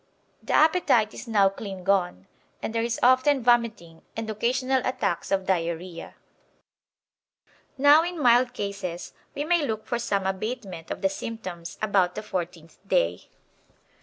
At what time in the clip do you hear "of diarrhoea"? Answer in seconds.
5.29-6.15